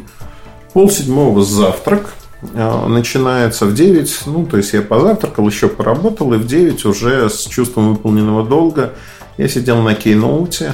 Пол 0.73 0.91
седьмого 0.91 1.41
завтрак. 1.41 2.13
А, 2.41 2.87
начинается 2.87 3.65
в 3.65 3.73
9, 3.73 4.21
ну, 4.27 4.45
то 4.45 4.57
есть 4.57 4.73
я 4.73 4.81
позавтракал, 4.81 5.47
еще 5.47 5.67
поработал, 5.67 6.33
и 6.33 6.37
в 6.37 6.47
9 6.47 6.85
уже 6.85 7.29
с 7.29 7.45
чувством 7.45 7.93
выполненного 7.93 8.45
долга 8.45 8.93
я 9.37 9.47
сидел 9.47 9.81
на 9.81 9.93
кейноуте, 9.93 10.73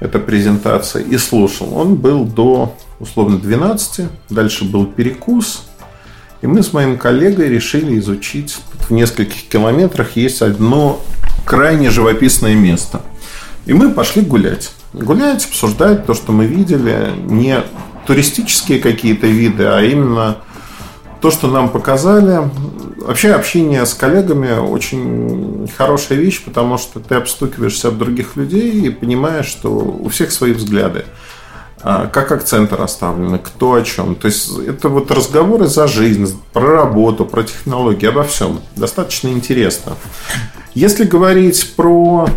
это 0.00 0.18
презентация, 0.18 1.02
и 1.02 1.16
слушал. 1.16 1.76
Он 1.76 1.96
был 1.96 2.24
до, 2.24 2.74
условно, 3.00 3.38
12, 3.38 4.06
дальше 4.30 4.64
был 4.64 4.86
перекус, 4.86 5.64
и 6.40 6.46
мы 6.46 6.62
с 6.62 6.72
моим 6.72 6.98
коллегой 6.98 7.48
решили 7.48 7.98
изучить, 7.98 8.56
в 8.88 8.90
нескольких 8.90 9.48
километрах 9.48 10.16
есть 10.16 10.42
одно 10.42 11.00
крайне 11.44 11.90
живописное 11.90 12.54
место. 12.54 13.02
И 13.66 13.72
мы 13.72 13.90
пошли 13.90 14.22
гулять. 14.22 14.72
Гулять, 14.92 15.44
обсуждать 15.46 16.06
то, 16.06 16.14
что 16.14 16.32
мы 16.32 16.46
видели, 16.46 17.10
не 17.26 17.62
туристические 18.06 18.78
какие-то 18.78 19.26
виды, 19.26 19.64
а 19.64 19.82
именно 19.82 20.38
то, 21.20 21.30
что 21.30 21.48
нам 21.48 21.68
показали, 21.68 22.48
вообще 22.98 23.32
общение 23.32 23.84
с 23.86 23.94
коллегами 23.94 24.58
очень 24.58 25.68
хорошая 25.76 26.18
вещь, 26.18 26.44
потому 26.44 26.78
что 26.78 27.00
ты 27.00 27.14
обстукиваешься 27.16 27.88
от 27.88 27.98
других 27.98 28.36
людей 28.36 28.82
и 28.82 28.90
понимаешь, 28.90 29.46
что 29.46 29.70
у 29.70 30.08
всех 30.08 30.30
свои 30.32 30.52
взгляды. 30.52 31.04
А, 31.80 32.06
как 32.06 32.32
акценты 32.32 32.76
расставлены, 32.76 33.38
кто 33.38 33.74
о 33.74 33.82
чем. 33.82 34.16
То 34.16 34.26
есть 34.26 34.58
это 34.58 34.88
вот 34.88 35.10
разговоры 35.10 35.66
за 35.66 35.86
жизнь, 35.86 36.40
про 36.52 36.72
работу, 36.72 37.24
про 37.24 37.44
технологии, 37.44 38.08
обо 38.08 38.24
всем. 38.24 38.60
Достаточно 38.74 39.28
интересно. 39.28 39.92
Если 40.74 41.04
говорить 41.04 41.74
про 41.76 42.28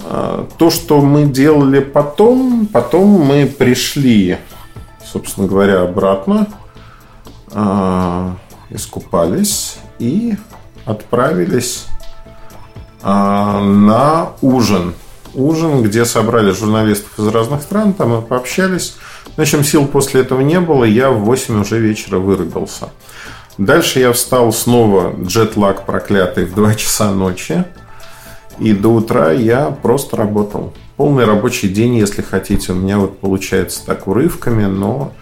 а, 0.00 0.48
то, 0.56 0.70
что 0.70 1.00
мы 1.00 1.24
делали 1.24 1.80
потом, 1.80 2.66
потом 2.72 3.08
мы 3.08 3.46
пришли, 3.46 4.38
собственно 5.04 5.46
говоря, 5.46 5.82
обратно 5.82 6.46
э, 7.52 8.30
искупались 8.70 9.76
и 9.98 10.36
отправились 10.84 11.86
э, 13.02 13.06
на 13.08 14.30
ужин. 14.40 14.94
Ужин, 15.34 15.82
где 15.82 16.04
собрали 16.04 16.52
журналистов 16.52 17.18
из 17.18 17.26
разных 17.28 17.62
стран, 17.62 17.92
там 17.92 18.10
мы 18.10 18.22
пообщались. 18.22 18.96
В 19.36 19.40
общем, 19.40 19.62
сил 19.62 19.86
после 19.86 20.22
этого 20.22 20.40
не 20.40 20.58
было, 20.58 20.84
я 20.84 21.10
в 21.10 21.20
8 21.20 21.60
уже 21.60 21.78
вечера 21.78 22.18
вырубился. 22.18 22.88
Дальше 23.58 23.98
я 24.00 24.12
встал 24.12 24.52
снова, 24.52 25.14
джетлаг 25.20 25.84
проклятый, 25.84 26.44
в 26.44 26.54
2 26.54 26.74
часа 26.76 27.10
ночи. 27.10 27.64
И 28.58 28.72
до 28.72 28.88
утра 28.88 29.30
я 29.30 29.66
просто 29.70 30.16
работал. 30.16 30.72
Полный 30.96 31.24
рабочий 31.24 31.68
день, 31.68 31.96
если 31.96 32.22
хотите. 32.22 32.72
У 32.72 32.76
меня 32.76 32.98
вот 32.98 33.20
получается 33.20 33.84
так 33.86 34.08
урывками, 34.08 34.64
но 34.64 35.12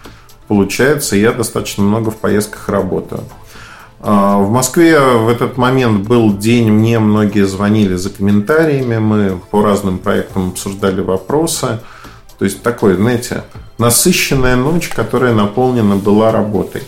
получается, 0.47 1.15
я 1.15 1.31
достаточно 1.31 1.83
много 1.83 2.11
в 2.11 2.17
поездках 2.17 2.69
работаю. 2.69 3.23
А, 3.99 4.37
в 4.37 4.49
Москве 4.51 4.99
в 4.99 5.27
этот 5.27 5.57
момент 5.57 6.07
был 6.07 6.35
день, 6.35 6.71
мне 6.71 6.99
многие 6.99 7.45
звонили 7.45 7.95
за 7.95 8.09
комментариями, 8.09 8.97
мы 8.97 9.39
по 9.51 9.63
разным 9.63 9.97
проектам 9.99 10.49
обсуждали 10.49 11.01
вопросы. 11.01 11.79
То 12.37 12.45
есть 12.45 12.61
такой, 12.61 12.95
знаете, 12.95 13.43
насыщенная 13.79 14.55
ночь, 14.55 14.89
которая 14.89 15.33
наполнена 15.33 15.95
была 15.95 16.31
работой. 16.31 16.83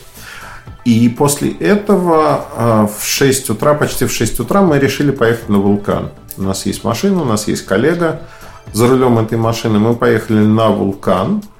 И 0.86 1.10
после 1.10 1.52
этого 1.52 2.46
а, 2.56 2.88
в 2.88 3.06
6 3.06 3.50
утра, 3.50 3.74
почти 3.74 4.06
в 4.06 4.12
6 4.12 4.40
утра 4.40 4.62
мы 4.62 4.80
решили 4.80 5.12
поехать 5.12 5.50
на 5.50 5.58
вулкан. 5.58 6.10
У 6.38 6.44
нас 6.44 6.66
есть 6.66 6.84
машина, 6.84 7.24
у 7.24 7.26
нас 7.26 7.48
есть 7.48 7.66
коллега 7.66 8.22
за 8.72 8.88
рулем 8.88 9.18
этой 9.18 9.38
машины. 9.38 9.80
Мы 9.80 9.96
поехали 9.96 10.40
на 10.40 10.70
вулкан– 10.70 11.42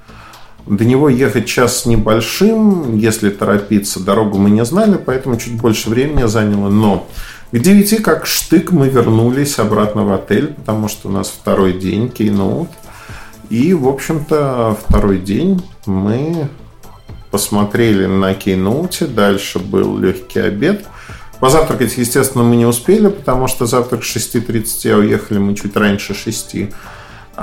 до 0.66 0.84
него 0.84 1.08
ехать 1.08 1.46
час 1.46 1.82
с 1.82 1.86
небольшим, 1.86 2.96
если 2.96 3.30
торопиться. 3.30 4.00
Дорогу 4.00 4.38
мы 4.38 4.50
не 4.50 4.64
знали, 4.64 4.98
поэтому 5.04 5.36
чуть 5.36 5.54
больше 5.54 5.90
времени 5.90 6.26
заняло. 6.26 6.68
Но 6.68 7.08
к 7.52 7.58
9 7.58 8.02
как 8.02 8.26
штык 8.26 8.70
мы 8.70 8.88
вернулись 8.88 9.58
обратно 9.58 10.04
в 10.04 10.12
отель, 10.12 10.48
потому 10.48 10.88
что 10.88 11.08
у 11.08 11.10
нас 11.10 11.28
второй 11.28 11.72
день 11.72 12.08
кейноут. 12.08 12.68
И, 13.48 13.74
в 13.74 13.88
общем-то, 13.88 14.78
второй 14.86 15.18
день 15.18 15.60
мы 15.86 16.48
посмотрели 17.30 18.06
на 18.06 18.34
кейноуте. 18.34 19.06
Дальше 19.06 19.58
был 19.58 19.98
легкий 19.98 20.40
обед. 20.40 20.86
Позавтракать, 21.40 21.96
естественно, 21.96 22.44
мы 22.44 22.56
не 22.56 22.66
успели, 22.66 23.08
потому 23.08 23.48
что 23.48 23.66
завтрак 23.66 24.04
с 24.04 24.16
6.30, 24.16 24.92
а 24.92 24.98
уехали 24.98 25.38
мы 25.38 25.56
чуть 25.56 25.74
раньше 25.74 26.14
6. 26.14 26.56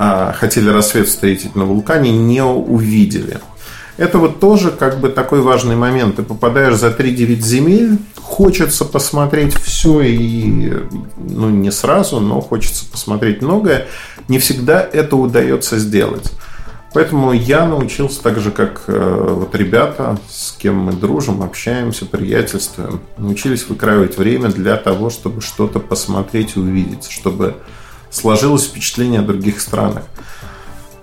А, 0.00 0.32
хотели 0.32 0.70
рассвет 0.70 1.08
встретить 1.08 1.56
на 1.56 1.64
вулкане, 1.64 2.12
не 2.12 2.40
увидели. 2.40 3.40
Это 3.96 4.18
вот 4.18 4.38
тоже 4.38 4.70
как 4.70 5.00
бы 5.00 5.08
такой 5.08 5.40
важный 5.40 5.74
момент. 5.74 6.14
Ты 6.14 6.22
попадаешь 6.22 6.76
за 6.76 6.90
3-9 6.90 7.40
земель, 7.40 7.98
хочется 8.14 8.84
посмотреть 8.84 9.54
все 9.54 10.02
и, 10.02 10.72
ну, 11.16 11.50
не 11.50 11.72
сразу, 11.72 12.20
но 12.20 12.40
хочется 12.40 12.88
посмотреть 12.88 13.42
многое. 13.42 13.88
Не 14.28 14.38
всегда 14.38 14.80
это 14.80 15.16
удается 15.16 15.80
сделать. 15.80 16.30
Поэтому 16.94 17.32
я 17.32 17.66
научился 17.66 18.22
так 18.22 18.38
же, 18.38 18.52
как 18.52 18.84
э, 18.86 19.26
вот 19.30 19.52
ребята, 19.56 20.16
с 20.30 20.52
кем 20.52 20.76
мы 20.76 20.92
дружим, 20.92 21.42
общаемся, 21.42 22.06
приятельствуем, 22.06 23.00
научились 23.16 23.68
выкраивать 23.68 24.16
время 24.16 24.48
для 24.50 24.76
того, 24.76 25.10
чтобы 25.10 25.40
что-то 25.40 25.80
посмотреть 25.80 26.52
и 26.54 26.60
увидеть, 26.60 27.10
чтобы 27.10 27.56
сложилось 28.10 28.66
впечатление 28.66 29.20
о 29.20 29.24
других 29.24 29.60
странах. 29.60 30.04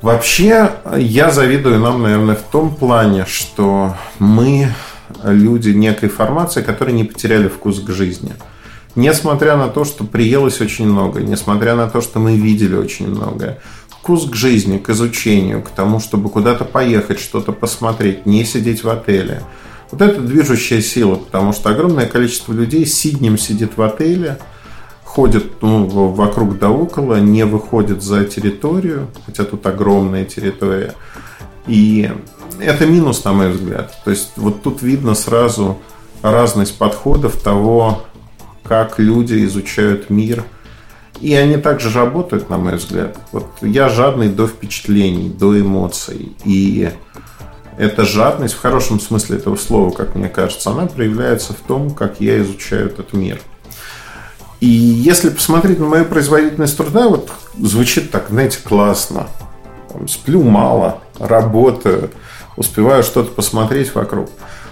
Вообще, 0.01 0.71
я 0.97 1.31
завидую 1.31 1.79
нам, 1.79 2.03
наверное, 2.03 2.35
в 2.35 2.43
том 2.51 2.75
плане, 2.75 3.25
что 3.25 3.95
мы 4.19 4.73
люди 5.23 5.69
некой 5.69 6.09
формации, 6.09 6.61
которые 6.61 6.95
не 6.95 7.03
потеряли 7.03 7.47
вкус 7.47 7.79
к 7.79 7.89
жизни. 7.89 8.33
Несмотря 8.95 9.57
на 9.57 9.67
то, 9.67 9.83
что 9.83 10.03
приелось 10.03 10.61
очень 10.61 10.87
много, 10.87 11.21
несмотря 11.21 11.75
на 11.75 11.89
то, 11.89 12.01
что 12.01 12.19
мы 12.19 12.37
видели 12.37 12.75
очень 12.75 13.07
многое, 13.07 13.59
вкус 13.89 14.29
к 14.29 14.35
жизни, 14.35 14.77
к 14.77 14.89
изучению, 14.89 15.61
к 15.61 15.69
тому, 15.69 15.99
чтобы 15.99 16.29
куда-то 16.29 16.65
поехать, 16.65 17.19
что-то 17.19 17.51
посмотреть, 17.51 18.25
не 18.25 18.45
сидеть 18.45 18.83
в 18.83 18.89
отеле. 18.89 19.41
Вот 19.91 20.01
это 20.01 20.21
движущая 20.21 20.81
сила, 20.81 21.15
потому 21.15 21.51
что 21.51 21.69
огромное 21.69 22.05
количество 22.05 22.53
людей 22.53 22.85
сиднем 22.85 23.37
сидит 23.37 23.77
в 23.77 23.81
отеле– 23.81 24.37
ходят 25.15 25.61
ну, 25.61 25.85
вокруг 25.87 26.59
да 26.59 26.69
около, 26.69 27.21
не 27.21 27.45
выходят 27.45 28.03
за 28.03 28.25
территорию, 28.25 29.07
хотя 29.25 29.45
тут 29.45 29.65
огромная 29.65 30.25
территория. 30.25 30.93
И 31.67 32.11
это 32.59 32.85
минус, 32.85 33.23
на 33.23 33.31
мой 33.31 33.49
взгляд. 33.49 33.97
То 34.03 34.11
есть 34.11 34.31
вот 34.35 34.61
тут 34.61 34.81
видно 34.81 35.15
сразу 35.15 35.77
разность 36.21 36.77
подходов 36.77 37.41
того, 37.41 38.03
как 38.63 38.99
люди 38.99 39.45
изучают 39.45 40.09
мир. 40.09 40.43
И 41.21 41.33
они 41.33 41.55
также 41.55 41.97
работают, 41.97 42.49
на 42.49 42.57
мой 42.57 42.75
взгляд. 42.75 43.17
Вот 43.31 43.47
я 43.61 43.87
жадный 43.87 44.27
до 44.27 44.47
впечатлений, 44.47 45.29
до 45.29 45.57
эмоций. 45.57 46.35
И 46.43 46.91
эта 47.77 48.03
жадность, 48.03 48.55
в 48.55 48.59
хорошем 48.59 48.99
смысле 48.99 49.37
этого 49.37 49.55
слова, 49.55 49.91
как 49.91 50.13
мне 50.15 50.27
кажется, 50.27 50.71
она 50.71 50.87
проявляется 50.87 51.53
в 51.53 51.59
том, 51.65 51.91
как 51.91 52.19
я 52.19 52.41
изучаю 52.41 52.87
этот 52.87 53.13
мир– 53.13 53.39
и 54.65 54.67
если 54.67 55.29
посмотреть 55.29 55.77
на 55.79 55.85
мою 55.85 56.05
производительность 56.05 56.75
труда, 56.75 57.07
вот 57.07 57.29
звучит 57.55 58.09
так, 58.09 58.29
знаете, 58.29 58.57
классно. 58.63 59.27
Там, 59.93 60.07
сплю 60.07 60.41
мало, 60.41 61.03
работаю, 61.19 62.09
успеваю 62.57 63.03
что-то 63.03 63.29
посмотреть 63.29 63.93
вокруг. 63.93 64.27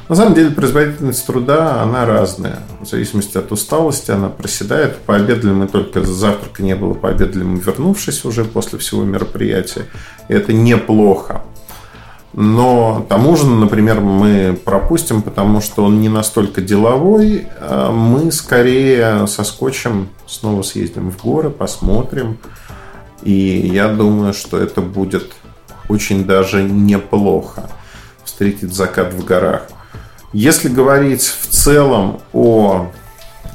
На 0.10 0.16
самом 0.16 0.34
деле 0.34 0.50
производительность 0.50 1.24
труда, 1.28 1.84
она 1.84 2.08
разная. 2.08 2.62
В 2.82 2.88
зависимости 2.88 3.38
от 3.38 3.52
усталости 3.52 4.10
она 4.10 4.30
проседает. 4.30 4.98
Пообедали 4.98 5.52
мы 5.52 5.68
только 5.68 6.04
завтрака 6.04 6.64
не 6.64 6.76
было, 6.76 6.96
пообедали 6.96 7.44
мы 7.44 7.60
вернувшись 7.60 8.26
уже 8.26 8.46
после 8.46 8.80
всего 8.80 9.04
мероприятия. 9.04 9.86
И 10.28 10.34
это 10.34 10.54
неплохо. 10.54 11.43
Но 12.34 13.06
там 13.10 13.28
ужин, 13.28 13.60
например, 13.60 14.02
мы 14.02 14.58
пропустим, 14.66 15.22
потому 15.22 15.62
что 15.62 15.86
он 15.86 16.02
не 16.02 16.10
настолько 16.10 16.62
деловой. 16.62 17.48
А 17.60 17.92
мы 17.92 18.32
скорее 18.32 19.28
соскочим, 19.28 20.10
снова 20.26 20.64
съездим 20.64 21.12
в 21.12 21.22
горы, 21.22 21.52
посмотрим. 21.52 22.40
И 23.22 23.32
я 23.72 23.88
думаю, 23.88 24.34
что 24.34 24.58
это 24.58 24.82
будет 24.82 25.32
очень 25.90 26.26
даже 26.26 26.64
неплохо 26.64 27.70
встретить 28.24 28.74
закат 28.74 29.14
в 29.14 29.24
горах. 29.24 29.68
Если 30.34 30.68
говорить 30.68 31.22
в 31.22 31.48
целом 31.50 32.20
о 32.34 32.88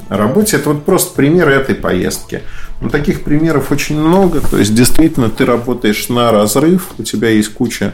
работе, 0.07 0.55
это 0.55 0.69
вот 0.69 0.85
просто 0.85 1.13
пример 1.13 1.49
этой 1.49 1.75
поездки. 1.75 2.43
Но 2.79 2.89
таких 2.89 3.25
примеров 3.25 3.71
очень 3.71 3.99
много. 3.99 4.39
То 4.39 4.57
есть, 4.57 4.73
действительно, 4.73 5.29
ты 5.29 5.45
работаешь 5.45 6.07
на 6.07 6.31
разрыв, 6.31 6.91
у 6.97 7.03
тебя 7.03 7.29
есть 7.29 7.53
куча 7.53 7.93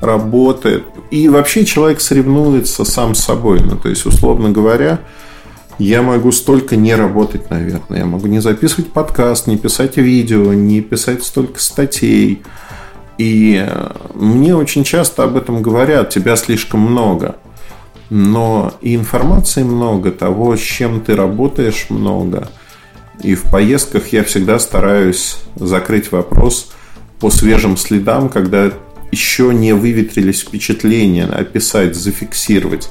работы. 0.00 0.82
И 1.10 1.28
вообще 1.28 1.64
человек 1.64 2.00
соревнуется 2.00 2.84
сам 2.84 3.14
с 3.14 3.20
собой. 3.20 3.60
Ну, 3.60 3.76
то 3.76 3.88
есть, 3.88 4.06
условно 4.06 4.50
говоря, 4.50 5.00
я 5.78 6.02
могу 6.02 6.32
столько 6.32 6.76
не 6.76 6.94
работать, 6.94 7.50
наверное. 7.50 8.00
Я 8.00 8.06
могу 8.06 8.26
не 8.26 8.40
записывать 8.40 8.92
подкаст, 8.92 9.46
не 9.46 9.56
писать 9.56 9.96
видео, 9.96 10.52
не 10.52 10.80
писать 10.80 11.24
столько 11.24 11.60
статей. 11.60 12.42
И 13.18 13.66
мне 14.14 14.56
очень 14.56 14.84
часто 14.84 15.24
об 15.24 15.36
этом 15.36 15.62
говорят, 15.62 16.10
тебя 16.10 16.36
слишком 16.36 16.80
много 16.80 17.36
но 18.10 18.72
и 18.80 18.94
информации 18.94 19.62
много, 19.62 20.12
того, 20.12 20.56
с 20.56 20.60
чем 20.60 21.00
ты 21.00 21.16
работаешь, 21.16 21.86
много. 21.88 22.48
И 23.22 23.34
в 23.34 23.42
поездках 23.50 24.12
я 24.12 24.24
всегда 24.24 24.58
стараюсь 24.58 25.38
закрыть 25.56 26.12
вопрос 26.12 26.72
по 27.20 27.30
свежим 27.30 27.76
следам, 27.76 28.28
когда 28.28 28.70
еще 29.14 29.54
не 29.54 29.72
выветрились 29.72 30.40
впечатления, 30.40 31.24
описать, 31.24 31.94
зафиксировать. 31.94 32.90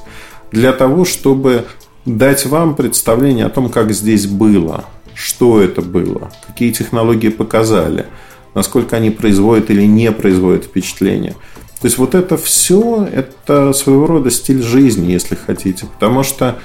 Для 0.50 0.72
того, 0.72 1.04
чтобы 1.04 1.66
дать 2.04 2.46
вам 2.46 2.74
представление 2.74 3.46
о 3.46 3.50
том, 3.50 3.68
как 3.68 3.92
здесь 3.92 4.26
было, 4.26 4.84
что 5.14 5.60
это 5.60 5.82
было, 5.82 6.32
какие 6.46 6.72
технологии 6.72 7.28
показали, 7.28 8.06
насколько 8.54 8.96
они 8.96 9.10
производят 9.10 9.70
или 9.70 9.84
не 9.86 10.12
производят 10.12 10.64
впечатление– 10.64 11.34
то 11.84 11.88
есть 11.88 11.98
вот 11.98 12.14
это 12.14 12.38
все, 12.38 13.06
это 13.12 13.74
своего 13.74 14.06
рода 14.06 14.30
стиль 14.30 14.62
жизни, 14.62 15.12
если 15.12 15.34
хотите. 15.34 15.84
Потому 15.84 16.22
что 16.22 16.58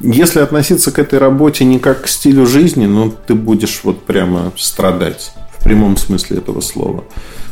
если 0.00 0.40
относиться 0.40 0.90
к 0.90 0.98
этой 0.98 1.18
работе 1.18 1.66
не 1.66 1.78
как 1.78 2.04
к 2.04 2.08
стилю 2.08 2.46
жизни, 2.46 2.86
ну, 2.86 3.12
ты 3.26 3.34
будешь 3.34 3.80
вот 3.84 4.04
прямо 4.04 4.52
страдать. 4.56 5.32
В 5.58 5.64
прямом 5.64 5.98
смысле 5.98 6.38
этого 6.38 6.62
слова. 6.62 7.04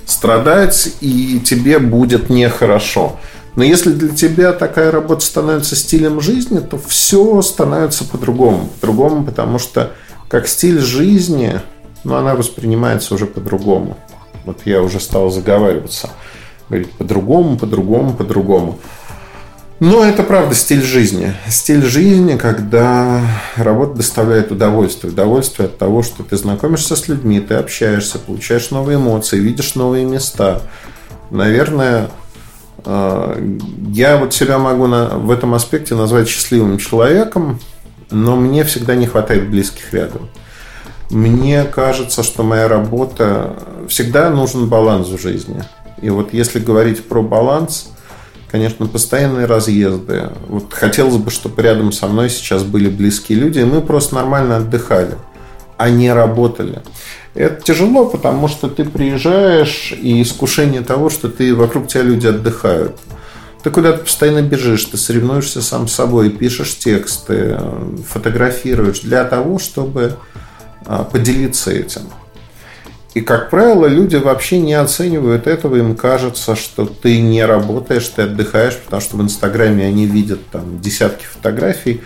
Страдать, 0.06 0.94
и 1.00 1.40
тебе 1.40 1.78
будет 1.78 2.30
нехорошо. 2.30 3.18
Но 3.56 3.64
если 3.64 3.92
для 3.92 4.09
тебя 4.09 4.52
такая 4.52 4.90
работа 4.90 5.25
становится 5.25 5.76
стилем 5.76 6.21
жизни, 6.21 6.59
то 6.61 6.80
все 6.87 7.42
становится 7.42 8.04
по-другому. 8.04 8.68
По-другому, 8.80 9.25
потому 9.25 9.59
что 9.59 9.92
как 10.28 10.49
стиль 10.49 10.78
жизни, 10.78 11.61
ну, 12.04 12.14
она 12.16 12.35
воспринимается 12.35 13.14
уже 13.14 13.26
по-другому. 13.26 13.97
Вот 14.44 14.61
я 14.64 14.82
уже 14.82 15.00
стал 15.00 15.30
заговариваться– 15.30 16.11
говорить 16.73 16.92
по-другому, 16.92 17.59
по-другому, 17.59 18.14
по-другому. 18.14 18.78
Но 19.82 20.04
это 20.04 20.22
правда 20.22 20.54
стиль 20.54 20.84
жизни. 20.84 21.34
Стиль 21.48 21.82
жизни, 21.82 22.36
когда 22.36 23.20
работа 23.56 23.94
доставляет 23.94 24.52
удовольствие. 24.52 25.12
Удовольствие 25.12 25.66
от 25.66 25.76
того, 25.76 26.04
что 26.04 26.23
ты 26.23 26.36
знакомишься 26.36 26.95
с 26.95 27.08
людьми, 27.08 27.40
ты 27.40 27.54
общаешься, 27.54 28.21
получаешь 28.21 28.71
новые 28.71 28.99
эмоции, 28.99 29.40
видишь 29.40 29.75
новые 29.75 30.04
места. 30.04 30.62
Наверное, 31.32 32.10
э, 32.84 33.56
я 33.88 34.18
вот 34.18 34.32
себя 34.32 34.58
могу 34.58 34.86
в 34.86 35.28
этом 35.32 35.52
аспекте 35.52 35.97
назвать 35.97 36.28
счастливым 36.28 36.78
человеком, 36.78 37.58
но 38.08 38.36
мне 38.36 38.62
всегда 38.62 38.95
не 38.95 39.08
хватает 39.08 39.50
близких 39.50 39.92
рядом. 39.92 40.28
Мне 41.10 41.64
кажется, 41.64 42.23
что 42.23 42.45
моя 42.45 42.68
работа... 42.68 43.56
Всегда 43.88 44.30
нужен 44.30 44.68
баланс 44.68 45.08
в 45.08 45.21
жизни. 45.21 45.64
И 46.00 46.08
вот 46.08 46.32
если 46.32 46.60
говорить 46.60 47.04
про 47.08 47.21
баланс, 47.21 47.88
конечно, 48.52 48.86
постоянные 48.86 49.47
разъезды. 49.47 50.28
Вот 50.47 50.75
хотелось 50.75 51.17
бы, 51.17 51.30
чтобы 51.30 51.60
рядом 51.62 51.91
со 51.91 52.06
мной 52.06 52.28
сейчас 52.28 52.62
были 52.62 52.88
близкие 52.91 53.38
люди, 53.38 53.60
и 53.60 53.65
мы 53.65 53.80
просто 53.80 54.15
нормально 54.15 54.58
отдыхали, 54.58 55.17
а 55.78 55.88
не 55.88 56.12
работали. 56.12 56.82
Это 57.34 57.62
тяжело, 57.62 58.04
потому 58.04 58.49
что 58.49 58.69
ты 58.69 58.84
приезжаешь, 58.84 59.95
и 59.99 60.21
искушение 60.21 60.82
того, 60.82 61.08
что 61.08 61.28
ты 61.30 61.54
вокруг 61.54 61.88
тебя 61.88 62.02
люди 62.02 62.26
отдыхают. 62.26 62.99
Ты 63.62 63.71
куда-то 63.71 64.04
постоянно 64.04 64.43
бежишь, 64.43 64.84
ты 64.84 64.99
соревнуешься 64.99 65.62
сам 65.62 65.88
с 65.88 65.95
собой, 65.95 66.28
пишешь 66.28 66.76
тексты, 66.76 67.58
фотографируешь 68.06 69.00
для 69.00 69.25
того, 69.25 69.58
чтобы 69.58 70.17
а, 70.84 71.04
поделиться 71.04 71.71
этим. 71.71 72.02
И, 73.14 73.20
как 73.20 73.50
правило, 73.50 73.86
люди 73.86 74.16
вообще 74.16 74.58
не 74.58 74.72
оценивают 74.72 75.46
этого. 75.46 75.76
Им 75.76 75.94
кажется, 75.94 76.56
что 76.56 76.86
ты 76.86 77.20
не 77.20 77.44
работаешь, 77.44 78.08
ты 78.08 78.22
отдыхаешь, 78.22 78.78
потому 78.78 79.02
что 79.02 79.16
в 79.18 79.22
Инстаграме 79.22 79.84
они 79.86 80.06
видят 80.06 80.40
там 80.50 80.80
десятки 80.80 81.25
фотографий. 81.25 82.00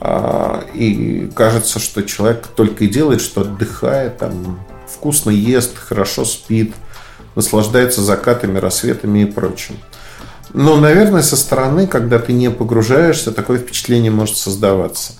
А, 0.00 0.64
и 0.72 1.30
кажется, 1.34 1.80
что 1.80 2.02
человек 2.02 2.46
только 2.54 2.84
и 2.84 2.88
делает, 2.88 3.22
что 3.22 3.40
отдыхает, 3.40 4.18
там, 4.18 4.60
вкусно 4.86 5.30
ест, 5.30 5.76
хорошо 5.76 6.24
спит, 6.24 6.74
наслаждается 7.34 8.02
закатами, 8.02 8.58
рассветами 8.58 9.20
и 9.20 9.24
прочим. 9.24 9.76
Но, 10.52 10.76
наверное, 10.76 11.22
со 11.22 11.36
стороны, 11.36 11.88
когда 11.88 12.20
ты 12.20 12.32
не 12.32 12.50
погружаешься, 12.50 13.32
такое 13.32 13.58
впечатление 13.58 14.12
может 14.12 14.36
создаваться. 14.36 15.14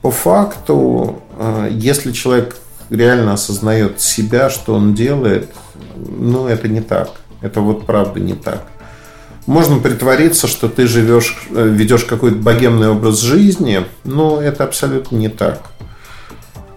По 0.00 0.10
факту, 0.10 1.22
а, 1.38 1.68
если 1.68 2.12
человек 2.12 2.56
реально 2.90 3.34
осознает 3.34 4.00
себя, 4.00 4.50
что 4.50 4.74
он 4.74 4.94
делает, 4.94 5.50
ну, 5.96 6.46
это 6.46 6.68
не 6.68 6.80
так. 6.80 7.10
Это 7.40 7.60
вот 7.60 7.86
правда 7.86 8.20
не 8.20 8.34
так. 8.34 8.66
Можно 9.46 9.78
притвориться, 9.78 10.48
что 10.48 10.68
ты 10.68 10.86
живешь, 10.86 11.36
э, 11.50 11.68
ведешь 11.68 12.04
какой-то 12.04 12.36
богемный 12.36 12.88
образ 12.88 13.20
жизни, 13.20 13.84
но 14.04 14.40
это 14.40 14.64
абсолютно 14.64 15.16
не 15.16 15.28
так. 15.28 15.70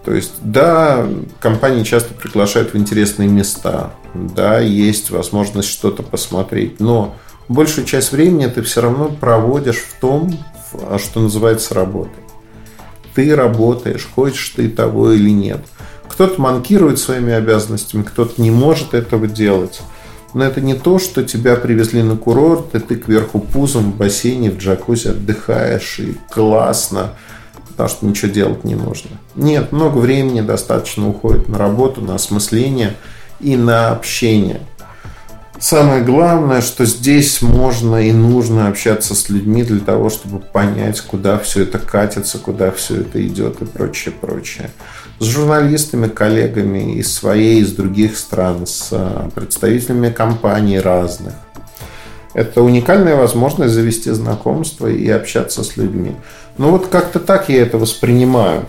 То 0.04 0.14
есть, 0.14 0.32
да, 0.40 1.06
компании 1.40 1.82
часто 1.82 2.14
приглашают 2.14 2.72
в 2.72 2.76
интересные 2.76 3.28
места, 3.28 3.92
да, 4.14 4.60
есть 4.60 5.10
возможность 5.10 5.68
что-то 5.68 6.02
посмотреть, 6.02 6.80
но 6.80 7.16
большую 7.48 7.86
часть 7.86 8.12
времени 8.12 8.46
ты 8.46 8.62
все 8.62 8.80
равно 8.80 9.08
проводишь 9.08 9.78
в 9.78 10.00
том, 10.00 10.32
что 10.98 11.20
называется 11.20 11.74
работой. 11.74 12.22
Ты 13.14 13.34
работаешь, 13.34 14.08
хочешь 14.14 14.50
ты 14.50 14.68
того 14.68 15.10
или 15.10 15.30
нет– 15.30 15.60
кто-то 16.10 16.40
манкирует 16.40 16.98
своими 16.98 17.32
обязанностями, 17.32 18.02
кто-то 18.02 18.42
не 18.42 18.50
может 18.50 18.94
этого 18.94 19.28
делать. 19.28 19.80
Но 20.34 20.44
это 20.44 20.60
не 20.60 20.74
то, 20.74 20.98
что 20.98 21.22
тебя 21.22 21.54
привезли 21.54 22.02
на 22.02 22.16
курорт, 22.16 22.74
и 22.74 22.80
ты 22.80 22.96
кверху 22.96 23.38
пузом 23.38 23.92
в 23.92 23.96
бассейне, 23.96 24.50
в 24.50 24.58
джакузи 24.58 25.08
отдыхаешь, 25.08 26.00
и 26.00 26.16
классно, 26.28 27.14
потому 27.68 27.88
что 27.88 28.06
ничего 28.06 28.30
делать 28.30 28.64
не 28.64 28.74
нужно. 28.74 29.10
Нет, 29.36 29.72
много 29.72 29.98
времени 29.98 30.40
достаточно 30.40 31.08
уходит 31.08 31.48
на 31.48 31.58
работу, 31.58 32.00
на 32.00 32.16
осмысление 32.16 32.96
и 33.38 33.56
на 33.56 33.90
общение. 33.90 34.60
Самое 35.60 36.02
главное, 36.02 36.62
что 36.62 36.86
здесь 36.86 37.42
можно 37.42 37.96
и 37.96 38.12
нужно 38.12 38.68
общаться 38.68 39.14
с 39.14 39.28
людьми 39.28 39.62
для 39.62 39.80
того, 39.80 40.08
чтобы 40.08 40.38
понять, 40.40 41.00
куда 41.02 41.38
все 41.38 41.64
это 41.64 41.78
катится, 41.78 42.38
куда 42.38 42.70
все 42.70 43.02
это 43.02 43.24
идет 43.24 43.60
и 43.60 43.66
прочее, 43.66 44.14
прочее. 44.18 44.70
С 45.20 45.26
журналистами, 45.26 46.08
коллегами 46.08 46.94
из 46.94 47.12
своей, 47.12 47.60
из 47.60 47.72
других 47.72 48.16
стран, 48.16 48.66
с 48.66 48.88
а, 48.90 49.28
представителями 49.34 50.10
компаний 50.10 50.80
разных. 50.80 51.34
Это 52.32 52.62
уникальная 52.62 53.16
возможность 53.16 53.74
завести 53.74 54.10
знакомство 54.12 54.86
и 54.86 55.06
общаться 55.10 55.62
с 55.62 55.76
людьми. 55.76 56.16
Ну 56.56 56.70
вот 56.70 56.86
как-то 56.86 57.20
так 57.20 57.50
я 57.50 57.60
это 57.62 57.76
воспринимаю. 57.76 58.66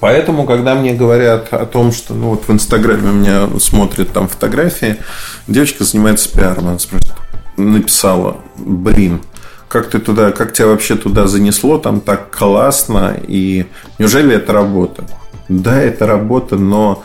Поэтому, 0.00 0.44
когда 0.44 0.74
мне 0.74 0.92
говорят 0.92 1.48
о 1.52 1.64
том, 1.64 1.92
что 1.92 2.12
ну 2.12 2.28
вот 2.30 2.46
в 2.46 2.52
Инстаграме 2.52 3.10
меня 3.10 3.48
смотрят 3.58 4.12
там 4.12 4.28
фотографии, 4.28 4.98
девочка 5.46 5.84
занимается 5.84 6.30
пиаром, 6.30 6.68
она 6.68 6.78
спрашивает, 6.78 7.16
написала, 7.56 8.36
блин, 8.58 9.22
как 9.68 9.88
ты 9.88 9.98
туда, 9.98 10.30
как 10.30 10.52
тебя 10.52 10.68
вообще 10.68 10.96
туда 10.96 11.26
занесло, 11.26 11.78
там 11.78 12.00
так 12.00 12.36
классно, 12.36 13.16
и 13.26 13.66
неужели 13.98 14.34
это 14.34 14.52
работа? 14.52 15.04
Да, 15.48 15.80
это 15.80 16.06
работа, 16.06 16.56
но 16.56 17.04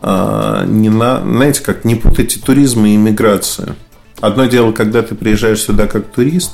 а, 0.00 0.64
не 0.66 0.88
на, 0.88 1.20
знаете, 1.20 1.62
как 1.62 1.84
не 1.84 1.94
путайте 1.94 2.40
туризм 2.40 2.84
и 2.84 2.94
иммиграцию. 2.94 3.76
Одно 4.20 4.46
дело, 4.46 4.72
когда 4.72 5.02
ты 5.02 5.14
приезжаешь 5.14 5.60
сюда 5.60 5.86
как 5.86 6.06
турист, 6.06 6.52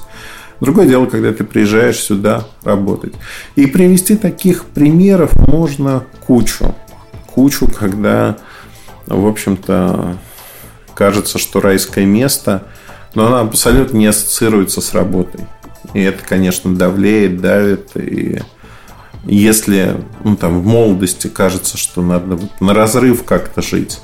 Другое 0.60 0.88
дело, 0.88 1.06
когда 1.06 1.32
ты 1.32 1.44
приезжаешь 1.44 1.98
сюда 1.98 2.44
работать. 2.64 3.12
И 3.54 3.66
привести 3.66 4.16
таких 4.16 4.64
примеров 4.64 5.32
можно 5.46 6.04
кучу. 6.26 6.74
Кучу, 7.26 7.68
когда, 7.68 8.36
в 9.06 9.26
общем-то, 9.26 10.16
кажется, 10.94 11.38
что 11.38 11.60
райское 11.60 12.04
место, 12.04 12.64
но 13.14 13.26
оно 13.26 13.38
абсолютно 13.38 13.98
не 13.98 14.06
ассоциируется 14.06 14.80
с 14.80 14.94
работой. 14.94 15.42
И 15.94 16.02
это, 16.02 16.24
конечно, 16.24 16.74
давлеет, 16.74 17.40
давит. 17.40 17.96
И 17.96 18.40
если 19.34 19.96
ну, 20.24 20.36
там, 20.36 20.60
в 20.60 20.66
молодости 20.66 21.28
кажется, 21.28 21.76
что 21.76 22.02
надо 22.02 22.38
на 22.60 22.74
разрыв 22.74 23.24
как-то 23.24 23.62
жить, 23.62 24.00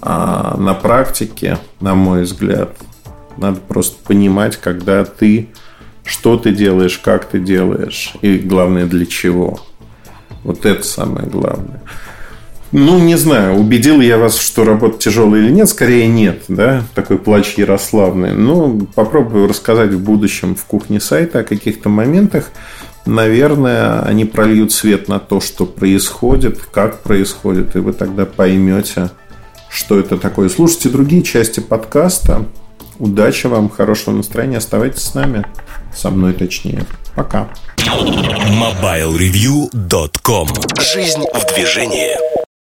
а 0.00 0.56
на 0.58 0.74
практике, 0.74 1.58
на 1.80 1.94
мой 1.94 2.24
взгляд, 2.24 2.76
надо 3.36 3.60
просто 3.60 3.96
понимать, 4.04 4.56
когда 4.56 5.04
ты, 5.04 5.48
что 6.04 6.36
ты 6.36 6.52
делаешь, 6.52 6.98
как 6.98 7.24
ты 7.24 7.40
делаешь, 7.40 8.14
и 8.20 8.38
главное, 8.38 8.86
для 8.86 9.06
чего. 9.06 9.60
Вот 10.42 10.66
это 10.66 10.82
самое 10.82 11.26
главное. 11.26 11.80
Ну, 12.76 12.98
не 12.98 13.16
знаю, 13.16 13.54
убедил 13.54 14.00
я 14.00 14.18
вас, 14.18 14.36
что 14.36 14.64
работа 14.64 14.98
тяжелая 14.98 15.42
или 15.42 15.50
нет. 15.52 15.68
Скорее 15.68 16.08
нет, 16.08 16.42
да, 16.48 16.82
такой 16.94 17.18
плач 17.18 17.54
Ярославный. 17.54 18.32
Ну, 18.32 18.88
попробую 18.96 19.48
рассказать 19.48 19.92
в 19.92 20.02
будущем 20.02 20.56
в 20.56 20.64
кухне 20.64 20.98
сайта 20.98 21.38
о 21.38 21.44
каких-то 21.44 21.88
моментах. 21.88 22.50
Наверное, 23.06 24.02
они 24.02 24.24
прольют 24.24 24.72
свет 24.72 25.08
на 25.08 25.18
то, 25.18 25.40
что 25.40 25.66
происходит, 25.66 26.60
как 26.72 27.02
происходит, 27.02 27.76
и 27.76 27.80
вы 27.80 27.92
тогда 27.92 28.24
поймете, 28.24 29.10
что 29.68 29.98
это 29.98 30.16
такое. 30.16 30.48
Слушайте 30.48 30.88
другие 30.88 31.22
части 31.22 31.60
подкаста. 31.60 32.46
Удачи 32.98 33.46
вам, 33.46 33.68
хорошего 33.68 34.14
настроения. 34.14 34.56
Оставайтесь 34.58 35.02
с 35.02 35.14
нами. 35.14 35.44
Со 35.94 36.10
мной 36.10 36.32
точнее. 36.32 36.86
Пока. 37.14 37.48
MobileReview.com 37.78 40.48
Жизнь 40.80 41.24
в 41.32 41.54
движении. 41.54 42.43